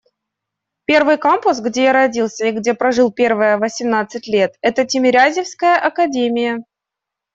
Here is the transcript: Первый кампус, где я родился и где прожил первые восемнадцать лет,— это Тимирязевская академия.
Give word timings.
Первый 0.85 1.19
кампус, 1.19 1.59
где 1.61 1.83
я 1.83 1.93
родился 1.93 2.47
и 2.47 2.51
где 2.53 2.73
прожил 2.73 3.11
первые 3.11 3.57
восемнадцать 3.57 4.25
лет,— 4.27 4.55
это 4.63 4.83
Тимирязевская 4.83 5.77
академия. 5.79 6.63